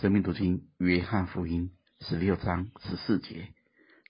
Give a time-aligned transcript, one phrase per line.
[0.00, 3.54] 生命读经，约翰福音十六章十四节，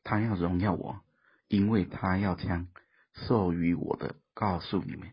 [0.03, 1.01] 他要荣耀我，
[1.47, 2.67] 因为他要将
[3.12, 5.12] 授予我的告诉你们。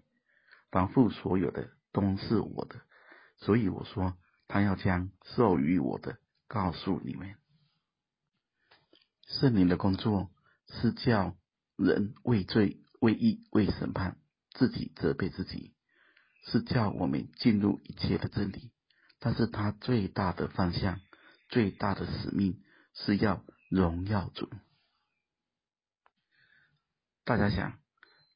[0.71, 2.81] 凡父所有的都是我的，
[3.38, 4.17] 所以我说，
[4.47, 6.17] 他要将授予我的
[6.47, 7.35] 告诉你们。
[9.27, 10.31] 圣灵的工作
[10.67, 11.37] 是叫
[11.75, 14.17] 人畏罪、畏义、畏审判，
[14.49, 15.75] 自己责备自己，
[16.47, 18.71] 是叫我们进入一切的真理。
[19.25, 20.99] 但是他最大的方向、
[21.47, 22.61] 最大的使命
[22.93, 24.50] 是要荣耀主。
[27.23, 27.79] 大家想，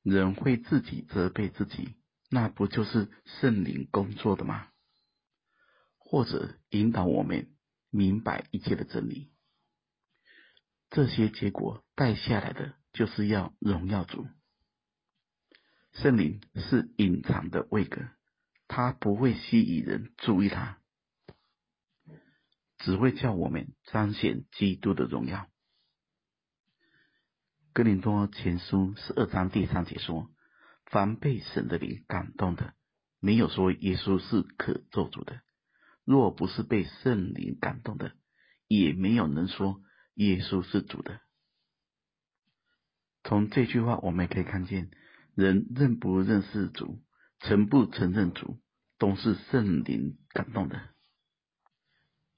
[0.02, 1.98] 人会自己责备自己，
[2.30, 4.70] 那不就是圣灵工作的吗？
[5.98, 7.54] 或者引导我们
[7.90, 9.34] 明白一切的真理，
[10.90, 14.26] 这些结果带下来的就是要荣耀主。
[15.92, 18.17] 圣灵是隐藏的位格。
[18.78, 20.78] 他不会吸引人注意他，
[22.78, 25.50] 只会叫我们彰显基督的荣耀。
[27.74, 30.30] 哥林多前书十二章第三节说
[30.86, 32.76] ：“凡被神的灵感动的，
[33.20, 35.40] 没有说耶稣是可做主的；
[36.04, 38.12] 若不是被圣灵感动的，
[38.68, 39.82] 也没有能说
[40.14, 41.20] 耶稣是主的。”
[43.26, 44.92] 从这句话我们可以看见，
[45.34, 47.02] 人认不认识主，
[47.40, 48.60] 承不承认主，
[48.98, 50.82] 都是圣灵感动的，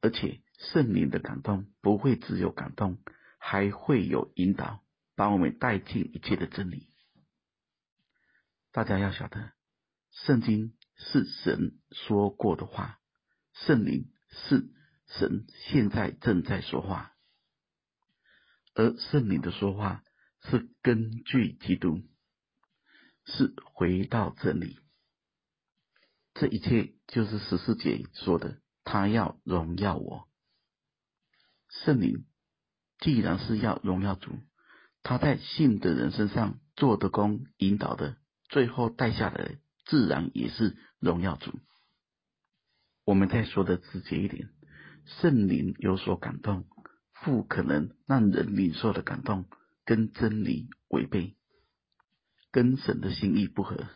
[0.02, 2.98] 而且圣灵的感动不会只有感动，
[3.38, 4.84] 还会有引导，
[5.16, 6.92] 把我们带进一切的真理。
[8.72, 9.54] 大家要晓得，
[10.12, 13.00] 圣经是神说过的话，
[13.54, 14.70] 圣灵是
[15.08, 17.16] 神现在正在说话，
[18.76, 20.04] 而圣灵的说话
[20.44, 22.02] 是根据基督，
[23.26, 24.78] 是回到真理。
[26.34, 30.28] 这一切就是十四节说的，他要荣耀我。
[31.70, 32.26] 圣灵
[33.00, 34.32] 既然是要荣耀主，
[35.04, 38.18] 他在信的人身上做的工，引导的，
[38.48, 41.60] 最后带下来，自然也是荣耀主。
[43.06, 44.50] 我们再说的直接一点，
[45.06, 46.68] 圣灵有所感动，
[47.24, 49.46] 不可能让人领受的感动
[49.84, 51.36] 跟真理违背，
[52.52, 53.88] 跟神的心意不合。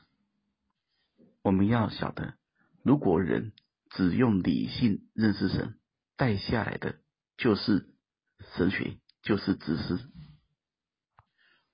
[1.43, 2.35] 我们要晓得，
[2.83, 3.51] 如果人
[3.89, 5.77] 只用理性认识神，
[6.15, 6.99] 带下来的
[7.37, 7.93] 就是
[8.55, 9.97] 神学，就是知识；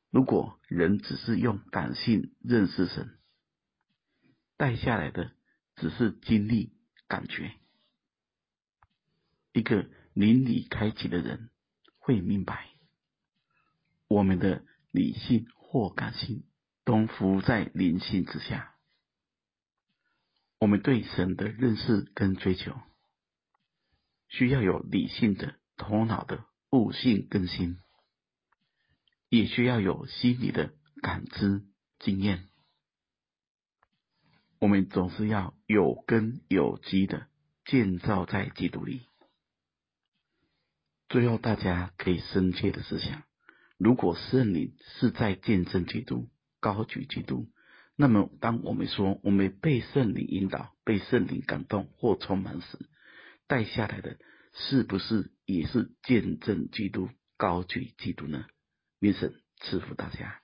[0.09, 3.19] 如果人只是用感性认识神，
[4.57, 5.33] 带下来的
[5.75, 6.73] 只是经历
[7.07, 7.53] 感觉。
[9.53, 11.51] 一个灵里开启的人
[11.99, 12.71] 会明白，
[14.07, 16.43] 我们的理性或感性
[16.83, 18.75] 都浮在灵性之下。
[20.59, 22.77] 我们对神的认识跟追求，
[24.27, 27.77] 需要有理性的头脑的悟性更新，
[29.29, 31.63] 也需要有心理的感知
[31.99, 32.49] 经验。
[34.59, 37.27] 我们总是要有根有基的
[37.63, 39.03] 建造在基督里。
[41.07, 43.23] 最后，大家可以深切的思想：
[43.77, 46.27] 如果圣灵是在见证基督、
[46.59, 47.49] 高举基督。
[48.01, 52.79] 那么，当我们说我们被圣灵引导、被圣灵感动或充满时，
[53.45, 54.17] 带下来的
[54.53, 58.45] 是不是也是见证基督、高举基督呢？
[59.01, 60.39] 愿神赐福大家。